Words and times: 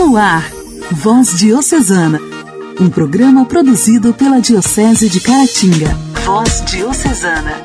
No 0.00 0.16
ar, 0.16 0.50
Voz 0.92 1.38
Diocesana, 1.38 2.18
um 2.80 2.88
programa 2.88 3.44
produzido 3.44 4.14
pela 4.14 4.40
Diocese 4.40 5.10
de 5.10 5.20
Caratinga. 5.20 5.94
Voz 6.24 6.64
Diocesana. 6.64 7.62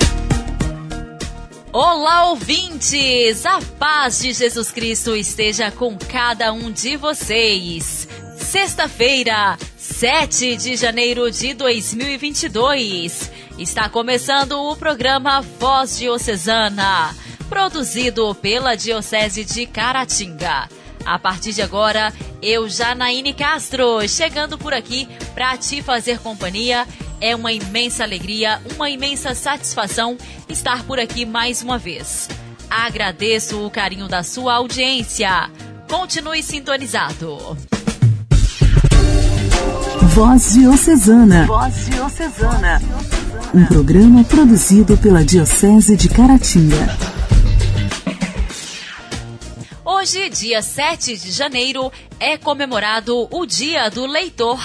Olá, 1.71 2.31
ouvintes! 2.31 3.45
A 3.45 3.61
paz 3.79 4.19
de 4.19 4.33
Jesus 4.33 4.69
Cristo 4.69 5.15
esteja 5.15 5.71
com 5.71 5.97
cada 5.97 6.51
um 6.51 6.69
de 6.69 6.97
vocês. 6.97 8.05
Sexta-feira, 8.37 9.57
7 9.77 10.57
de 10.57 10.75
janeiro 10.75 11.31
de 11.31 11.53
2022. 11.53 13.31
Está 13.57 13.87
começando 13.87 14.61
o 14.61 14.75
programa 14.75 15.39
Voz 15.57 15.97
Diocesana, 15.97 17.15
produzido 17.47 18.35
pela 18.35 18.75
Diocese 18.75 19.45
de 19.45 19.65
Caratinga. 19.65 20.67
A 21.05 21.19
partir 21.19 21.53
de 21.53 21.61
agora, 21.61 22.11
eu, 22.41 22.67
Janaíne 22.67 23.33
Castro, 23.33 24.07
chegando 24.07 24.57
por 24.57 24.73
aqui 24.73 25.07
para 25.35 25.55
te 25.55 25.81
fazer 25.83 26.19
companhia. 26.19 26.87
É 27.21 27.35
uma 27.35 27.53
imensa 27.53 28.03
alegria, 28.03 28.59
uma 28.75 28.89
imensa 28.89 29.33
satisfação 29.35 30.17
estar 30.49 30.83
por 30.83 30.99
aqui 30.99 31.25
mais 31.25 31.61
uma 31.61 31.77
vez. 31.77 32.27
Agradeço 32.69 33.65
o 33.65 33.69
carinho 33.69 34.07
da 34.07 34.23
sua 34.23 34.55
audiência. 34.55 35.49
Continue 35.87 36.41
sintonizado. 36.41 37.57
Voz 40.15 40.53
Diocesana. 40.53 41.45
Voz 41.45 41.85
Diocesana. 41.85 42.81
Um 43.53 43.65
programa 43.65 44.23
produzido 44.23 44.97
pela 44.97 45.23
Diocese 45.23 45.95
de 45.95 46.09
Caratinga. 46.09 47.04
Hoje, 50.05 50.29
dia 50.29 50.61
7 50.61 51.17
de 51.17 51.31
janeiro, 51.31 51.91
é 52.19 52.37
comemorado 52.37 53.27
o 53.31 53.43
Dia 53.43 53.89
do 53.89 54.05
Leitor. 54.05 54.61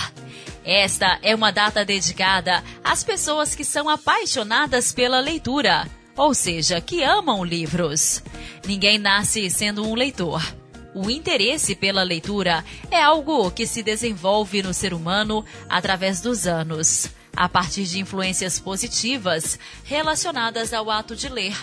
Esta 0.62 1.18
é 1.22 1.34
uma 1.34 1.50
data 1.50 1.82
dedicada 1.82 2.62
às 2.84 3.02
pessoas 3.02 3.54
que 3.54 3.64
são 3.64 3.88
apaixonadas 3.88 4.92
pela 4.92 5.18
leitura, 5.18 5.88
ou 6.14 6.34
seja, 6.34 6.78
que 6.78 7.02
amam 7.02 7.42
livros. 7.42 8.22
Ninguém 8.66 8.98
nasce 8.98 9.48
sendo 9.48 9.82
um 9.88 9.94
leitor. 9.94 10.42
O 10.94 11.08
interesse 11.08 11.74
pela 11.74 12.02
leitura 12.02 12.62
é 12.90 13.02
algo 13.02 13.50
que 13.50 13.66
se 13.66 13.82
desenvolve 13.82 14.62
no 14.62 14.74
ser 14.74 14.92
humano 14.92 15.42
através 15.70 16.20
dos 16.20 16.46
anos, 16.46 17.08
a 17.34 17.48
partir 17.48 17.84
de 17.84 17.98
influências 17.98 18.60
positivas 18.60 19.58
relacionadas 19.84 20.74
ao 20.74 20.90
ato 20.90 21.16
de 21.16 21.30
ler. 21.30 21.56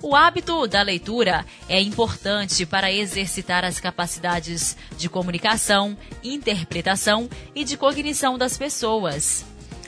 O 0.00 0.14
hábito 0.14 0.68
da 0.68 0.80
leitura 0.80 1.44
é 1.68 1.80
importante 1.80 2.64
para 2.64 2.92
exercitar 2.92 3.64
as 3.64 3.80
capacidades 3.80 4.76
de 4.96 5.08
comunicação, 5.08 5.96
interpretação 6.22 7.28
e 7.52 7.64
de 7.64 7.76
cognição 7.76 8.38
das 8.38 8.56
pessoas. 8.56 9.44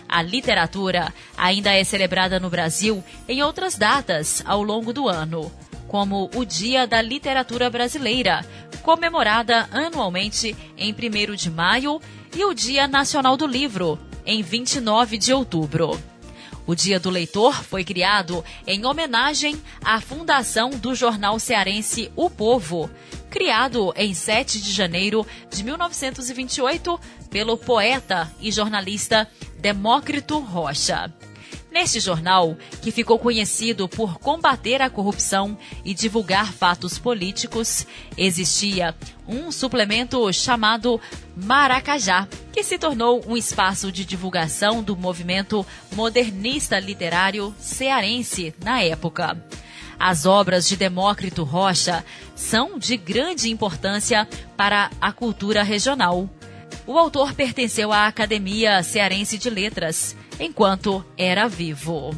A 0.09 0.21
literatura 0.21 1.15
ainda 1.37 1.73
é 1.73 1.85
celebrada 1.85 2.41
no 2.41 2.51
Brasil 2.51 3.05
em 3.29 3.41
outras 3.45 3.77
datas 3.77 4.43
ao 4.45 4.65
longo 4.65 4.93
do 4.93 5.09
ano, 5.09 5.51
como 5.87 6.29
o 6.35 6.45
Dia 6.45 6.89
da 6.89 7.01
Literatura 7.01 7.71
Brasileira, 7.71 8.45
comemorada 8.83 9.69
anualmente 9.71 10.57
em 10.77 10.93
1 10.93 11.37
de 11.37 11.51
maio, 11.51 12.01
e 12.35 12.45
o 12.45 12.53
Dia 12.53 12.89
Nacional 12.89 13.37
do 13.37 13.47
Livro, 13.47 13.97
em 14.27 14.43
29 14.43 15.19
de 15.19 15.33
outubro. 15.33 16.10
O 16.71 16.75
Dia 16.77 17.01
do 17.01 17.11
Leitor 17.11 17.65
foi 17.65 17.83
criado 17.83 18.45
em 18.65 18.87
homenagem 18.87 19.61
à 19.85 20.01
fundação 20.01 20.71
do 20.71 20.95
jornal 20.95 21.37
cearense 21.41 22.13
O 22.15 22.31
Povo, 22.31 22.89
criado 23.29 23.93
em 23.97 24.15
7 24.15 24.61
de 24.61 24.71
janeiro 24.71 25.27
de 25.51 25.65
1928 25.65 27.01
pelo 27.29 27.59
poeta 27.59 28.33
e 28.41 28.53
jornalista 28.53 29.29
Demócrito 29.59 30.39
Rocha. 30.39 31.13
Neste 31.71 32.01
jornal, 32.01 32.57
que 32.83 32.91
ficou 32.91 33.17
conhecido 33.17 33.89
por 33.89 34.19
combater 34.19 34.83
a 34.83 34.91
corrupção 34.91 35.57
e 35.85 35.95
divulgar 35.95 36.53
fatos 36.53 36.99
políticos, 36.99 37.87
existia 38.17 38.95
um 39.27 39.53
suplemento 39.53 40.33
chamado 40.33 41.01
Maracajá, 41.37 42.27
que 42.53 42.65
se 42.65 42.77
tornou 42.77 43.25
um 43.25 43.37
espaço 43.37 43.93
de 43.93 44.05
divulgação 44.05 44.83
do 44.83 44.97
movimento 44.97 45.65
modernista 45.95 46.81
literário 46.81 47.55
cearense 47.59 48.53
na 48.65 48.83
época. 48.83 49.41
As 49.97 50.27
obras 50.27 50.67
de 50.67 50.77
Demócrito 50.77 51.45
Rocha 51.45 52.05
são 52.35 52.79
de 52.79 52.97
grande 52.97 53.49
importância 53.49 54.27
para 54.57 54.91
a 55.01 55.13
cultura 55.13 55.63
regional. 55.63 56.29
O 56.85 56.99
autor 56.99 57.33
pertenceu 57.35 57.93
à 57.93 58.07
Academia 58.07 58.83
Cearense 58.83 59.39
de 59.39 59.49
Letras 59.49 60.17
enquanto 60.41 61.05
era 61.17 61.47
vivo. 61.47 62.15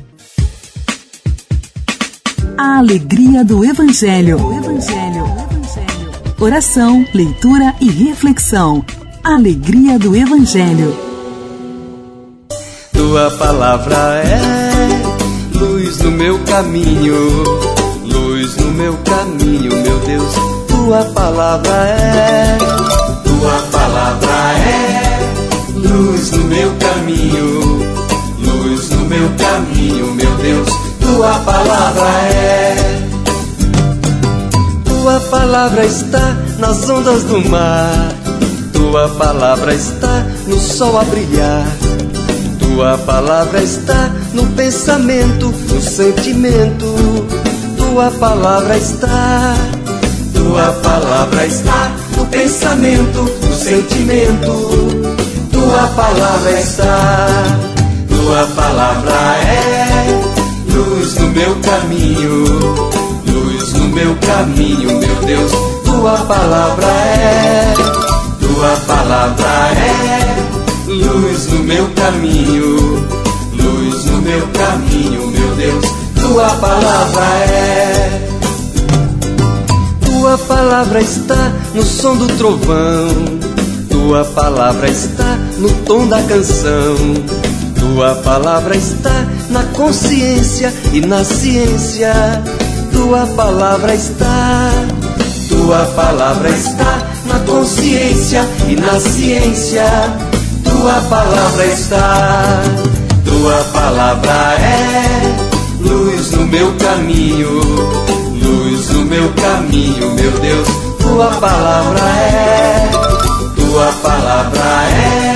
A 2.57 2.79
alegria 2.79 3.45
do 3.45 3.65
Evangelho. 3.65 4.37
O 4.37 4.53
Evangelho. 4.53 5.25
O 5.25 5.41
Evangelho. 5.51 6.13
Oração, 6.39 7.05
leitura 7.13 7.75
e 7.81 7.91
reflexão. 7.91 8.85
Alegria 9.25 9.99
do 9.99 10.15
Evangelho. 10.15 10.97
Tua 12.93 13.31
palavra 13.33 14.23
é 14.25 15.59
luz 15.59 15.99
no 15.99 16.11
meu 16.13 16.39
caminho, 16.45 17.43
luz 18.05 18.57
no 18.57 18.71
meu 18.73 18.97
caminho, 18.99 19.71
meu 19.83 19.99
Deus. 20.01 20.33
Tua 20.69 21.05
palavra 21.13 21.73
é, 21.73 22.59
tua 23.25 23.59
palavra 23.71 24.59
é 24.59 25.89
luz 25.89 26.31
no 26.33 26.45
meu 26.45 26.73
caminho 26.77 27.92
meu 29.13 29.29
caminho, 29.37 30.15
meu 30.15 30.37
Deus, 30.39 30.69
tua 30.99 31.39
palavra 31.41 32.09
é. 32.33 32.77
Tua 34.85 35.21
palavra 35.21 35.85
está 35.85 36.35
nas 36.59 36.89
ondas 36.89 37.23
do 37.25 37.47
mar, 37.51 38.09
tua 38.73 39.11
palavra 39.11 39.75
está 39.75 40.25
no 40.47 40.59
sol 40.59 40.99
a 40.99 41.05
brilhar. 41.05 41.67
Tua 42.59 42.97
palavra 42.97 43.63
está 43.63 44.11
no 44.33 44.47
pensamento, 44.47 45.53
no 45.69 45.83
sentimento. 45.83 46.95
Tua 47.77 48.11
palavra 48.13 48.79
está, 48.79 49.55
tua 50.33 50.73
palavra 50.83 51.47
está 51.47 51.93
no 52.17 52.25
pensamento, 52.27 53.31
no 53.47 53.55
sentimento. 53.55 54.89
Tua 55.53 55.87
palavra 55.89 56.61
está 56.61 57.82
tua 58.23 58.47
palavra 58.55 59.37
é 59.37 60.07
luz 60.73 61.17
no 61.17 61.27
meu 61.31 61.57
caminho, 61.57 62.45
luz 63.27 63.73
no 63.73 63.89
meu 63.89 64.17
caminho, 64.17 65.01
meu 65.01 65.17
Deus. 65.27 65.53
Tua 65.85 66.17
palavra 66.19 66.87
é, 66.87 67.75
tua 68.41 68.77
palavra 68.87 69.49
é 69.77 70.37
luz 70.87 71.49
no 71.49 71.65
meu 71.65 71.89
caminho, 71.97 73.07
luz 73.55 74.05
no 74.07 74.23
meu 74.23 74.47
caminho, 74.49 75.27
meu 75.27 75.57
Deus. 75.57 75.85
Tua 76.21 76.49
palavra 76.51 77.25
é. 77.25 78.29
Tua 80.07 80.39
palavra 80.39 81.01
está 81.01 81.53
no 81.75 81.83
som 81.83 82.17
do 82.17 82.29
trovão, 82.37 83.09
tua 83.91 84.25
palavra 84.27 84.89
está 84.89 85.37
no 85.59 85.69
tom 85.85 86.07
da 86.07 86.23
canção. 86.23 87.42
Tua 87.83 88.15
palavra 88.15 88.77
está 88.77 89.27
na 89.51 89.65
consciência 89.75 90.73
e 90.93 91.01
na 91.01 91.25
ciência. 91.25 92.13
Tua 92.93 93.27
palavra 93.27 93.93
está, 93.93 94.71
tua 95.49 95.85
palavra 95.97 96.49
está 96.49 97.03
na 97.27 97.41
consciência 97.41 98.49
e 98.69 98.77
na 98.77 99.01
ciência. 99.01 99.85
Tua 100.63 101.01
palavra 101.11 101.67
está, 101.67 102.63
tua 103.25 103.65
palavra 103.73 104.55
é 104.61 105.53
luz 105.81 106.31
no 106.31 106.47
meu 106.47 106.73
caminho, 106.77 107.61
luz 108.45 108.91
no 108.91 109.05
meu 109.07 109.29
caminho, 109.33 110.15
meu 110.15 110.31
Deus. 110.39 110.69
Tua 111.01 111.27
palavra 111.33 111.99
é, 111.99 112.91
tua 113.57 113.93
palavra 114.03 114.89
é 114.89 115.32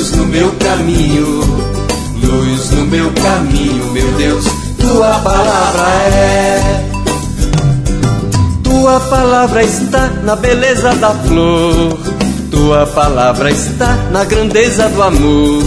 luz 0.00 0.12
no 0.12 0.24
meu 0.24 0.50
caminho, 0.52 1.40
luz 2.24 2.70
no 2.70 2.86
meu 2.86 3.12
caminho, 3.12 3.84
meu 3.92 4.10
Deus, 4.12 4.46
tua 4.78 5.18
palavra 5.18 5.88
é. 6.06 6.90
Tua 8.64 8.98
palavra 8.98 9.62
está 9.62 10.06
na 10.24 10.36
beleza 10.36 10.94
da 10.94 11.10
flor, 11.10 11.98
tua 12.50 12.86
palavra 12.86 13.50
está 13.50 13.94
na 14.10 14.24
grandeza 14.24 14.88
do 14.88 15.02
amor. 15.02 15.64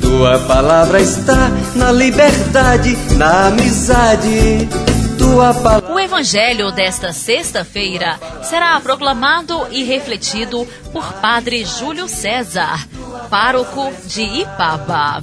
Tua 0.00 0.40
palavra 0.40 1.00
está 1.00 1.50
na 1.76 1.92
liberdade, 1.92 2.98
na 3.16 3.46
amizade. 3.46 4.68
O 5.88 5.98
evangelho 5.98 6.72
desta 6.72 7.12
sexta-feira 7.12 8.18
será 8.42 8.78
proclamado 8.80 9.66
e 9.70 9.82
refletido 9.82 10.66
por 10.92 11.04
Padre 11.14 11.64
Júlio 11.64 12.06
César, 12.06 12.86
pároco 13.28 13.90
de 14.06 14.22
Ipaba. 14.22 15.22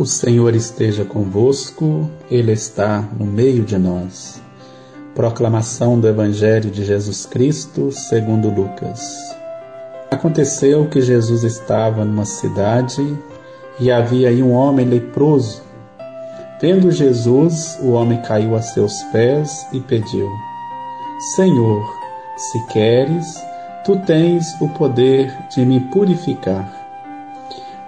O 0.00 0.06
Senhor 0.06 0.54
esteja 0.54 1.04
convosco, 1.04 2.10
Ele 2.30 2.52
está 2.52 3.02
no 3.18 3.26
meio 3.26 3.62
de 3.66 3.76
nós. 3.76 4.40
Proclamação 5.14 5.98
do 5.98 6.06
Evangelho 6.06 6.70
de 6.70 6.84
Jesus 6.84 7.26
Cristo, 7.26 7.90
segundo 7.90 8.48
Lucas. 8.48 9.00
Aconteceu 10.08 10.88
que 10.88 11.00
Jesus 11.00 11.42
estava 11.42 12.04
numa 12.04 12.24
cidade 12.24 13.18
e 13.80 13.90
havia 13.90 14.28
aí 14.28 14.40
um 14.40 14.52
homem 14.52 14.86
leproso. 14.86 15.62
Vendo 16.60 16.92
Jesus, 16.92 17.76
o 17.82 17.90
homem 17.90 18.22
caiu 18.22 18.54
a 18.54 18.62
seus 18.62 19.02
pés 19.12 19.66
e 19.72 19.80
pediu: 19.80 20.28
Senhor, 21.34 21.84
se 22.36 22.66
queres, 22.66 23.26
tu 23.84 23.96
tens 24.06 24.44
o 24.60 24.68
poder 24.68 25.36
de 25.50 25.66
me 25.66 25.80
purificar. 25.90 26.70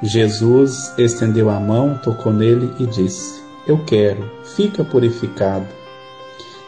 Jesus 0.02 0.92
estendeu 0.98 1.48
a 1.48 1.60
mão, 1.60 1.96
tocou 1.98 2.32
nele 2.32 2.74
e 2.80 2.86
disse: 2.86 3.40
Eu 3.66 3.78
quero, 3.84 4.28
fica 4.56 4.84
purificado. 4.84 5.81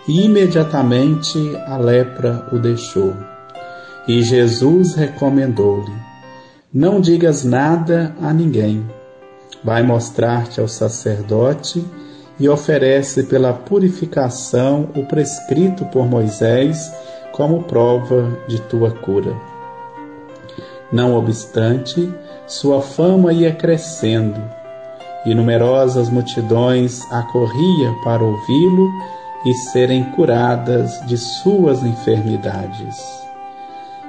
E 0.06 0.24
imediatamente 0.24 1.38
a 1.66 1.76
lepra 1.78 2.46
o 2.52 2.58
deixou. 2.58 3.14
E 4.06 4.22
Jesus 4.22 4.94
recomendou-lhe: 4.94 5.92
Não 6.72 7.00
digas 7.00 7.44
nada 7.44 8.14
a 8.20 8.32
ninguém. 8.32 8.84
Vai 9.62 9.82
mostrar-te 9.82 10.60
ao 10.60 10.68
sacerdote 10.68 11.82
e 12.38 12.48
oferece 12.48 13.22
pela 13.22 13.52
purificação 13.52 14.90
o 14.94 15.04
prescrito 15.06 15.86
por 15.86 16.06
Moisés 16.06 16.92
como 17.32 17.62
prova 17.62 18.38
de 18.46 18.60
tua 18.62 18.90
cura. 18.90 19.34
Não 20.92 21.16
obstante, 21.16 22.12
sua 22.46 22.82
fama 22.82 23.32
ia 23.32 23.54
crescendo 23.54 24.40
e 25.24 25.34
numerosas 25.34 26.10
multidões 26.10 27.00
acorriam 27.10 27.94
para 28.02 28.22
ouvi-lo 28.22 28.90
e 29.44 29.52
serem 29.54 30.04
curadas 30.12 31.00
de 31.06 31.16
suas 31.16 31.82
enfermidades. 31.82 32.96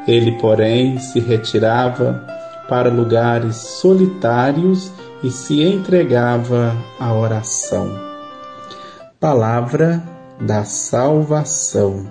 Ele, 0.08 0.34
porém, 0.34 0.98
se 1.00 1.20
retirava 1.20 2.26
para 2.70 2.90
lugares 2.90 3.56
solitários 3.56 4.92
e 5.24 5.30
se 5.30 5.64
entregava 5.64 6.76
à 7.00 7.14
oração. 7.14 7.90
Palavra 9.20 10.02
da 10.40 10.64
salvação. 10.64 12.06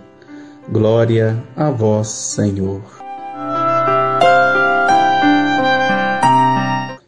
Glória 0.68 1.42
a 1.56 1.70
vós, 1.70 2.08
Senhor. 2.08 2.80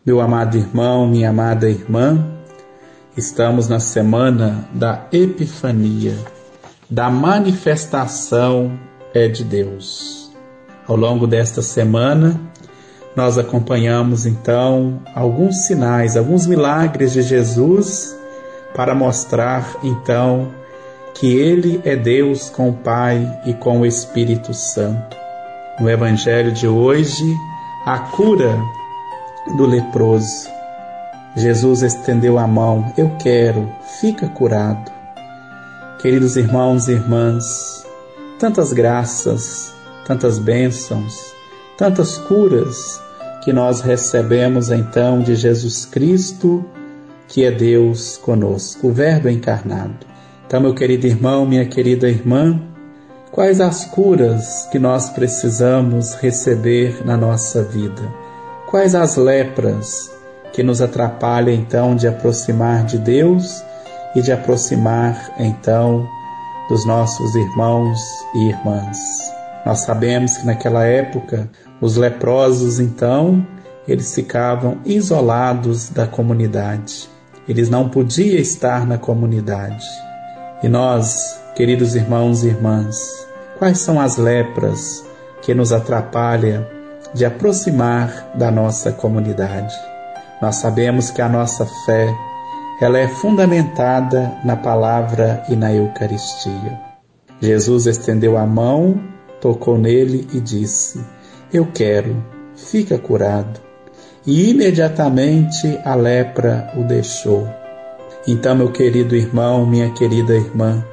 Meu 0.04 0.20
amado 0.20 0.56
irmão, 0.56 1.08
minha 1.08 1.30
amada 1.30 1.68
irmã, 1.68 2.35
estamos 3.16 3.66
na 3.68 3.80
semana 3.80 4.68
da 4.74 5.06
Epifania, 5.10 6.16
da 6.88 7.10
manifestação 7.10 8.78
é 9.14 9.26
de 9.26 9.42
Deus. 9.42 10.30
Ao 10.86 10.94
longo 10.94 11.26
desta 11.26 11.62
semana, 11.62 12.38
nós 13.16 13.38
acompanhamos 13.38 14.26
então 14.26 15.00
alguns 15.14 15.66
sinais, 15.66 16.16
alguns 16.16 16.46
milagres 16.46 17.14
de 17.14 17.22
Jesus 17.22 18.14
para 18.74 18.94
mostrar 18.94 19.78
então 19.82 20.52
que 21.14 21.34
Ele 21.34 21.80
é 21.82 21.96
Deus 21.96 22.50
com 22.50 22.68
o 22.68 22.74
Pai 22.74 23.40
e 23.46 23.54
com 23.54 23.80
o 23.80 23.86
Espírito 23.86 24.52
Santo. 24.52 25.16
No 25.80 25.88
Evangelho 25.88 26.52
de 26.52 26.68
hoje, 26.68 27.24
a 27.86 27.98
cura 27.98 28.58
do 29.56 29.64
leproso. 29.64 30.55
Jesus 31.36 31.82
estendeu 31.82 32.38
a 32.38 32.46
mão, 32.46 32.94
eu 32.96 33.10
quero, 33.18 33.70
fica 34.00 34.26
curado. 34.26 34.90
Queridos 36.00 36.34
irmãos 36.34 36.88
e 36.88 36.92
irmãs, 36.92 37.86
tantas 38.38 38.72
graças, 38.72 39.74
tantas 40.06 40.38
bênçãos, 40.38 41.34
tantas 41.76 42.16
curas 42.16 43.02
que 43.44 43.52
nós 43.52 43.82
recebemos 43.82 44.70
então 44.70 45.20
de 45.20 45.34
Jesus 45.34 45.84
Cristo, 45.84 46.64
que 47.28 47.44
é 47.44 47.50
Deus 47.50 48.16
conosco, 48.16 48.88
o 48.88 48.92
Verbo 48.92 49.28
encarnado. 49.28 50.06
Então, 50.46 50.62
meu 50.62 50.74
querido 50.74 51.06
irmão, 51.06 51.44
minha 51.44 51.66
querida 51.66 52.08
irmã, 52.08 52.58
quais 53.30 53.60
as 53.60 53.84
curas 53.84 54.66
que 54.72 54.78
nós 54.78 55.10
precisamos 55.10 56.14
receber 56.14 57.04
na 57.04 57.14
nossa 57.14 57.62
vida? 57.62 58.10
Quais 58.70 58.94
as 58.94 59.16
lepras 59.16 60.15
que 60.56 60.62
nos 60.62 60.80
atrapalham 60.80 61.54
então 61.54 61.94
de 61.94 62.08
aproximar 62.08 62.86
de 62.86 62.96
Deus 62.96 63.62
e 64.14 64.22
de 64.22 64.32
aproximar 64.32 65.34
então 65.38 66.08
dos 66.70 66.86
nossos 66.86 67.34
irmãos 67.34 68.00
e 68.34 68.48
irmãs? 68.48 68.96
Nós 69.66 69.80
sabemos 69.80 70.38
que 70.38 70.46
naquela 70.46 70.86
época 70.86 71.50
os 71.78 71.98
leprosos 71.98 72.80
então 72.80 73.46
eles 73.86 74.14
ficavam 74.14 74.78
isolados 74.86 75.90
da 75.90 76.06
comunidade. 76.06 77.06
Eles 77.46 77.68
não 77.68 77.90
podiam 77.90 78.40
estar 78.40 78.86
na 78.86 78.96
comunidade. 78.96 79.84
E 80.62 80.68
nós, 80.68 81.38
queridos 81.54 81.94
irmãos 81.94 82.44
e 82.44 82.48
irmãs, 82.48 82.96
quais 83.58 83.78
são 83.78 84.00
as 84.00 84.16
lepras 84.16 85.04
que 85.42 85.52
nos 85.52 85.70
atrapalham 85.70 86.66
de 87.12 87.26
aproximar 87.26 88.30
da 88.34 88.50
nossa 88.50 88.90
comunidade. 88.90 89.74
Nós 90.40 90.56
sabemos 90.56 91.10
que 91.10 91.22
a 91.22 91.28
nossa 91.28 91.64
fé 91.84 92.14
ela 92.80 92.98
é 92.98 93.08
fundamentada 93.08 94.36
na 94.44 94.56
palavra 94.56 95.42
e 95.48 95.56
na 95.56 95.72
Eucaristia. 95.72 96.78
Jesus 97.40 97.86
estendeu 97.86 98.36
a 98.36 98.46
mão, 98.46 99.00
tocou 99.40 99.78
nele 99.78 100.28
e 100.32 100.40
disse: 100.40 101.02
Eu 101.52 101.66
quero, 101.66 102.22
fica 102.54 102.98
curado. 102.98 103.60
E 104.26 104.50
imediatamente 104.50 105.78
a 105.84 105.94
lepra 105.94 106.72
o 106.76 106.82
deixou. 106.82 107.48
Então, 108.26 108.56
meu 108.56 108.72
querido 108.72 109.14
irmão, 109.14 109.64
minha 109.64 109.90
querida 109.90 110.34
irmã, 110.34 110.84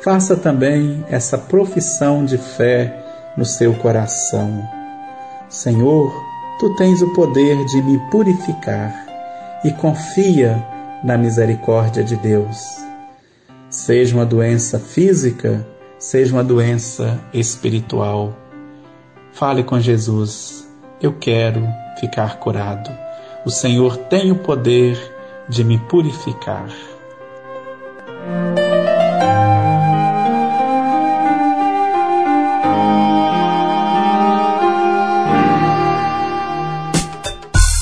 faça 0.00 0.36
também 0.36 1.04
essa 1.08 1.38
profissão 1.38 2.24
de 2.24 2.36
fé 2.36 3.02
no 3.36 3.44
seu 3.44 3.72
coração 3.74 4.62
Senhor, 5.50 6.14
tu 6.60 6.68
tens 6.74 7.00
o 7.00 7.08
poder 7.14 7.64
de 7.64 7.82
me 7.82 7.98
purificar 8.10 9.06
e 9.64 9.72
confia 9.72 10.62
na 11.02 11.16
misericórdia 11.16 12.04
de 12.04 12.16
Deus. 12.16 12.58
Seja 13.70 14.14
uma 14.14 14.26
doença 14.26 14.78
física, 14.78 15.66
seja 15.98 16.34
uma 16.34 16.44
doença 16.44 17.18
espiritual. 17.32 18.36
Fale 19.32 19.64
com 19.64 19.80
Jesus. 19.80 20.68
Eu 21.00 21.14
quero 21.14 21.66
ficar 21.98 22.38
curado. 22.38 22.90
O 23.46 23.50
Senhor 23.50 23.96
tem 23.96 24.30
o 24.30 24.36
poder 24.36 24.98
de 25.48 25.64
me 25.64 25.78
purificar. 25.78 26.68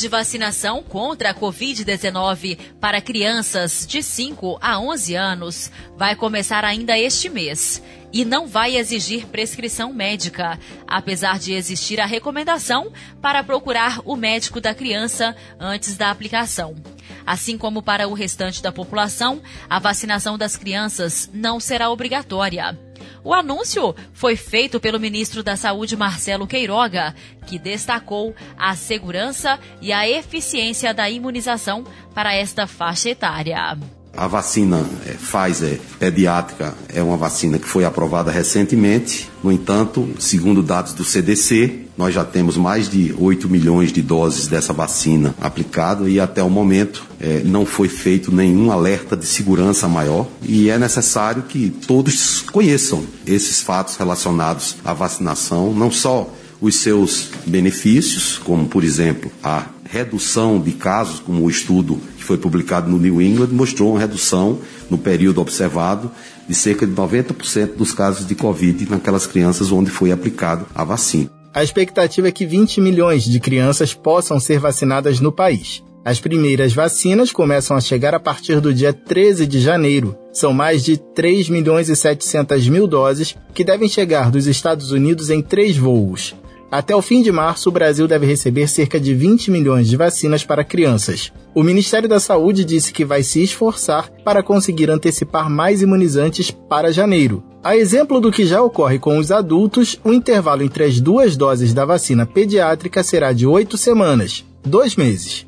de 0.00 0.08
vacinação 0.08 0.82
contra 0.82 1.30
a 1.30 1.34
Covid-19 1.34 2.58
para 2.80 3.00
crianças 3.00 3.86
de 3.86 4.02
5 4.02 4.58
a 4.60 4.78
11 4.80 5.14
anos 5.14 5.70
vai 5.96 6.14
começar 6.14 6.64
ainda 6.64 6.98
este 6.98 7.28
mês 7.28 7.82
e 8.12 8.24
não 8.24 8.46
vai 8.46 8.76
exigir 8.76 9.26
prescrição 9.26 9.92
médica, 9.92 10.58
apesar 10.86 11.38
de 11.38 11.52
existir 11.52 12.00
a 12.00 12.06
recomendação 12.06 12.92
para 13.20 13.44
procurar 13.44 14.00
o 14.04 14.16
médico 14.16 14.60
da 14.60 14.74
criança 14.74 15.36
antes 15.60 15.96
da 15.96 16.10
aplicação. 16.10 16.74
Assim 17.26 17.58
como 17.58 17.82
para 17.82 18.08
o 18.08 18.14
restante 18.14 18.62
da 18.62 18.72
população, 18.72 19.42
a 19.68 19.78
vacinação 19.78 20.38
das 20.38 20.56
crianças 20.56 21.28
não 21.32 21.60
será 21.60 21.90
obrigatória. 21.90 22.87
O 23.24 23.34
anúncio 23.34 23.94
foi 24.12 24.36
feito 24.36 24.78
pelo 24.80 25.00
ministro 25.00 25.42
da 25.42 25.56
Saúde 25.56 25.96
Marcelo 25.96 26.46
Queiroga, 26.46 27.14
que 27.46 27.58
destacou 27.58 28.34
a 28.56 28.74
segurança 28.76 29.58
e 29.80 29.92
a 29.92 30.08
eficiência 30.08 30.94
da 30.94 31.08
imunização 31.10 31.84
para 32.14 32.34
esta 32.34 32.66
faixa 32.66 33.10
etária. 33.10 33.76
A 34.18 34.26
vacina 34.26 34.84
é, 35.06 35.12
Pfizer 35.12 35.80
pediátrica 35.96 36.74
é 36.88 37.00
uma 37.00 37.16
vacina 37.16 37.56
que 37.56 37.68
foi 37.68 37.84
aprovada 37.84 38.32
recentemente. 38.32 39.30
No 39.44 39.52
entanto, 39.52 40.08
segundo 40.18 40.60
dados 40.60 40.92
do 40.92 41.04
CDC, 41.04 41.84
nós 41.96 42.12
já 42.12 42.24
temos 42.24 42.56
mais 42.56 42.90
de 42.90 43.14
8 43.16 43.48
milhões 43.48 43.92
de 43.92 44.02
doses 44.02 44.48
dessa 44.48 44.72
vacina 44.72 45.36
aplicada 45.40 46.10
e 46.10 46.18
até 46.18 46.42
o 46.42 46.50
momento 46.50 47.04
é, 47.20 47.42
não 47.44 47.64
foi 47.64 47.88
feito 47.88 48.34
nenhum 48.34 48.72
alerta 48.72 49.16
de 49.16 49.24
segurança 49.24 49.86
maior 49.86 50.26
e 50.42 50.68
é 50.68 50.76
necessário 50.76 51.44
que 51.44 51.70
todos 51.86 52.40
conheçam 52.40 53.04
esses 53.24 53.62
fatos 53.62 53.94
relacionados 53.94 54.78
à 54.84 54.92
vacinação, 54.92 55.72
não 55.72 55.92
só 55.92 56.28
os 56.60 56.74
seus 56.74 57.30
benefícios, 57.46 58.36
como 58.38 58.66
por 58.66 58.82
exemplo 58.82 59.30
a 59.44 59.66
redução 59.90 60.60
de 60.60 60.72
casos, 60.72 61.18
como 61.18 61.44
o 61.44 61.50
estudo 61.50 61.98
que 62.16 62.24
foi 62.24 62.36
publicado 62.36 62.90
no 62.90 62.98
New 62.98 63.22
England 63.22 63.48
mostrou 63.52 63.92
uma 63.92 64.00
redução 64.00 64.58
no 64.90 64.98
período 64.98 65.40
observado 65.40 66.10
de 66.46 66.54
cerca 66.54 66.86
de 66.86 66.92
90% 66.92 67.76
dos 67.76 67.92
casos 67.92 68.26
de 68.26 68.34
Covid 68.34 68.88
naquelas 68.90 69.26
crianças 69.26 69.72
onde 69.72 69.90
foi 69.90 70.12
aplicado 70.12 70.66
a 70.74 70.84
vacina. 70.84 71.30
A 71.54 71.62
expectativa 71.62 72.28
é 72.28 72.32
que 72.32 72.46
20 72.46 72.80
milhões 72.80 73.24
de 73.24 73.40
crianças 73.40 73.94
possam 73.94 74.38
ser 74.38 74.58
vacinadas 74.58 75.20
no 75.20 75.32
país. 75.32 75.82
As 76.04 76.20
primeiras 76.20 76.72
vacinas 76.72 77.32
começam 77.32 77.76
a 77.76 77.80
chegar 77.80 78.14
a 78.14 78.20
partir 78.20 78.60
do 78.60 78.72
dia 78.72 78.92
13 78.92 79.46
de 79.46 79.60
janeiro. 79.60 80.16
São 80.32 80.52
mais 80.52 80.84
de 80.84 80.96
3 80.96 81.48
milhões 81.48 81.88
e 81.88 81.96
700 81.96 82.68
mil 82.68 82.86
doses 82.86 83.36
que 83.52 83.64
devem 83.64 83.88
chegar 83.88 84.30
dos 84.30 84.46
Estados 84.46 84.92
Unidos 84.92 85.28
em 85.28 85.42
três 85.42 85.76
voos. 85.76 86.34
Até 86.70 86.94
o 86.94 87.00
fim 87.00 87.22
de 87.22 87.32
março, 87.32 87.70
o 87.70 87.72
Brasil 87.72 88.06
deve 88.06 88.26
receber 88.26 88.68
cerca 88.68 89.00
de 89.00 89.14
20 89.14 89.50
milhões 89.50 89.88
de 89.88 89.96
vacinas 89.96 90.44
para 90.44 90.62
crianças. 90.62 91.32
O 91.54 91.62
Ministério 91.62 92.08
da 92.08 92.20
Saúde 92.20 92.62
disse 92.62 92.92
que 92.92 93.06
vai 93.06 93.22
se 93.22 93.42
esforçar 93.42 94.10
para 94.22 94.42
conseguir 94.42 94.90
antecipar 94.90 95.48
mais 95.48 95.80
imunizantes 95.80 96.50
para 96.50 96.92
janeiro. 96.92 97.42
A 97.64 97.74
exemplo 97.74 98.20
do 98.20 98.30
que 98.30 98.44
já 98.44 98.62
ocorre 98.62 98.98
com 98.98 99.16
os 99.16 99.32
adultos, 99.32 99.98
o 100.04 100.12
intervalo 100.12 100.62
entre 100.62 100.84
as 100.84 101.00
duas 101.00 101.38
doses 101.38 101.72
da 101.72 101.86
vacina 101.86 102.26
pediátrica 102.26 103.02
será 103.02 103.32
de 103.32 103.46
oito 103.46 103.78
semanas, 103.78 104.44
dois 104.62 104.94
meses. 104.94 105.46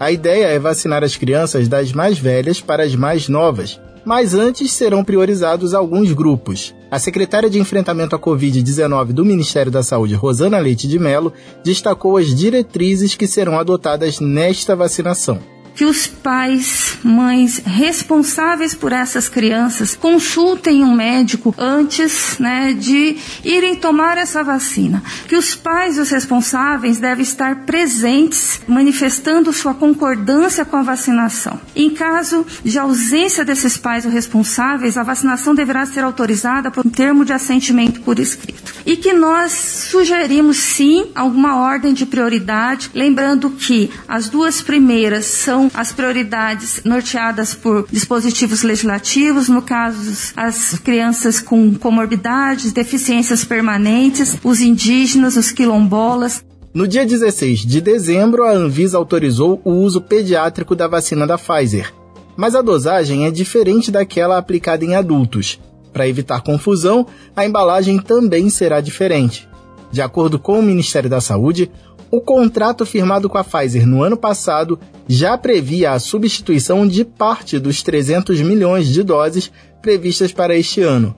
A 0.00 0.10
ideia 0.10 0.46
é 0.46 0.58
vacinar 0.58 1.04
as 1.04 1.16
crianças 1.16 1.68
das 1.68 1.92
mais 1.92 2.18
velhas 2.18 2.62
para 2.62 2.82
as 2.82 2.96
mais 2.96 3.28
novas, 3.28 3.78
mas 4.04 4.34
antes 4.34 4.72
serão 4.72 5.04
priorizados 5.04 5.74
alguns 5.74 6.12
grupos. 6.12 6.74
A 6.92 6.98
secretária 6.98 7.48
de 7.48 7.58
Enfrentamento 7.58 8.14
à 8.14 8.18
Covid-19 8.18 9.14
do 9.14 9.24
Ministério 9.24 9.72
da 9.72 9.82
Saúde, 9.82 10.14
Rosana 10.14 10.58
Leite 10.58 10.86
de 10.86 10.98
Mello, 10.98 11.32
destacou 11.64 12.18
as 12.18 12.34
diretrizes 12.34 13.14
que 13.14 13.26
serão 13.26 13.58
adotadas 13.58 14.20
nesta 14.20 14.76
vacinação 14.76 15.51
que 15.74 15.84
os 15.84 16.06
pais, 16.06 16.98
mães 17.02 17.60
responsáveis 17.64 18.74
por 18.74 18.92
essas 18.92 19.28
crianças 19.28 19.96
consultem 19.96 20.84
um 20.84 20.94
médico 20.94 21.54
antes 21.58 22.38
né, 22.38 22.72
de 22.72 23.16
irem 23.44 23.74
tomar 23.76 24.18
essa 24.18 24.42
vacina. 24.42 25.02
Que 25.26 25.36
os 25.36 25.54
pais, 25.54 25.98
os 25.98 26.10
responsáveis, 26.10 26.98
devem 26.98 27.22
estar 27.22 27.64
presentes, 27.64 28.60
manifestando 28.66 29.52
sua 29.52 29.74
concordância 29.74 30.64
com 30.64 30.76
a 30.76 30.82
vacinação. 30.82 31.60
Em 31.74 31.90
caso 31.90 32.46
de 32.64 32.78
ausência 32.78 33.44
desses 33.44 33.76
pais 33.76 34.04
ou 34.04 34.10
responsáveis, 34.10 34.96
a 34.96 35.02
vacinação 35.02 35.54
deverá 35.54 35.86
ser 35.86 36.04
autorizada 36.04 36.70
por 36.70 36.86
um 36.86 36.90
termo 36.90 37.24
de 37.24 37.32
assentimento 37.32 38.00
por 38.02 38.18
escrito. 38.18 38.72
E 38.84 38.96
que 38.96 39.12
nós 39.12 39.52
sugerimos 39.90 40.56
sim 40.56 41.10
alguma 41.14 41.56
ordem 41.56 41.94
de 41.94 42.04
prioridade, 42.04 42.90
lembrando 42.94 43.50
que 43.50 43.90
as 44.08 44.28
duas 44.28 44.60
primeiras 44.60 45.26
são 45.26 45.61
são 45.62 45.70
as 45.74 45.92
prioridades 45.92 46.80
norteadas 46.84 47.54
por 47.54 47.86
dispositivos 47.90 48.62
legislativos, 48.62 49.48
no 49.48 49.62
caso, 49.62 50.32
as 50.36 50.78
crianças 50.78 51.38
com 51.38 51.74
comorbidades, 51.74 52.72
deficiências 52.72 53.44
permanentes, 53.44 54.36
os 54.42 54.60
indígenas, 54.60 55.36
os 55.36 55.52
quilombolas. 55.52 56.44
No 56.74 56.88
dia 56.88 57.04
16 57.04 57.60
de 57.60 57.80
dezembro, 57.80 58.44
a 58.44 58.52
Anvisa 58.52 58.96
autorizou 58.96 59.60
o 59.64 59.72
uso 59.72 60.00
pediátrico 60.00 60.74
da 60.74 60.88
vacina 60.88 61.26
da 61.26 61.36
Pfizer, 61.36 61.92
mas 62.36 62.54
a 62.54 62.62
dosagem 62.62 63.26
é 63.26 63.30
diferente 63.30 63.90
daquela 63.90 64.38
aplicada 64.38 64.84
em 64.84 64.94
adultos. 64.94 65.60
Para 65.92 66.08
evitar 66.08 66.40
confusão, 66.40 67.06
a 67.36 67.44
embalagem 67.44 67.98
também 67.98 68.48
será 68.48 68.80
diferente. 68.80 69.46
De 69.90 70.00
acordo 70.00 70.38
com 70.38 70.58
o 70.58 70.62
Ministério 70.62 71.10
da 71.10 71.20
Saúde, 71.20 71.70
o 72.12 72.20
contrato 72.20 72.84
firmado 72.84 73.26
com 73.26 73.38
a 73.38 73.42
Pfizer 73.42 73.86
no 73.86 74.02
ano 74.02 74.18
passado 74.18 74.78
já 75.08 75.38
previa 75.38 75.92
a 75.92 75.98
substituição 75.98 76.86
de 76.86 77.06
parte 77.06 77.58
dos 77.58 77.82
300 77.82 78.38
milhões 78.42 78.86
de 78.88 79.02
doses 79.02 79.50
previstas 79.80 80.30
para 80.30 80.54
este 80.54 80.82
ano. 80.82 81.16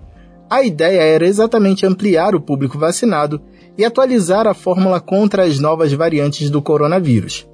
A 0.49 0.63
ideia 0.63 1.01
era 1.01 1.27
exatamente 1.27 1.85
ampliar 1.85 2.37
o 2.37 2.41
público 2.41 2.79
vacinado 2.79 3.43
e 3.77 3.85
atualizar 3.85 4.47
a 4.47 4.55
fórmula 4.55 5.01
contra 5.01 5.43
as 5.43 5.59
novas 5.59 5.93
variantes 5.93 6.49
do 6.49 6.63
coronavírus. 6.63 7.45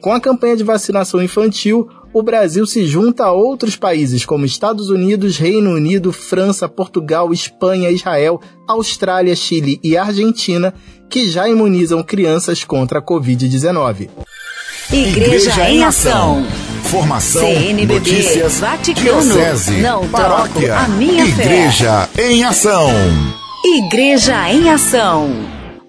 Com 0.00 0.12
a 0.12 0.20
campanha 0.20 0.56
de 0.56 0.64
vacinação 0.64 1.22
infantil, 1.22 1.88
o 2.12 2.22
Brasil 2.22 2.66
se 2.66 2.84
junta 2.84 3.24
a 3.24 3.32
outros 3.32 3.76
países 3.76 4.24
como 4.24 4.44
Estados 4.44 4.90
Unidos, 4.90 5.36
Reino 5.36 5.70
Unido, 5.70 6.12
França, 6.12 6.68
Portugal, 6.68 7.32
Espanha, 7.32 7.90
Israel, 7.90 8.40
Austrália, 8.66 9.36
Chile 9.36 9.78
e 9.84 9.96
Argentina, 9.96 10.74
que 11.08 11.30
já 11.30 11.48
imunizam 11.48 12.02
crianças 12.02 12.64
contra 12.64 12.98
a 12.98 13.02
Covid-19. 13.02 14.08
Igreja, 14.90 15.50
Igreja 15.50 15.70
em 15.70 15.84
Ação. 15.84 16.46
Formação, 16.84 17.42
CNBB, 17.42 17.94
notícias, 17.94 18.60
Vaticano, 18.60 19.20
diocese, 19.22 19.72
não 19.82 20.08
paróquia, 20.08 20.68
troco 20.68 20.84
a 20.84 20.88
minha 20.88 21.24
Igreja 21.26 22.08
fé. 22.14 22.30
em 22.30 22.44
Ação. 22.44 22.90
Igreja 23.64 24.50
em 24.50 24.70
Ação. 24.70 25.30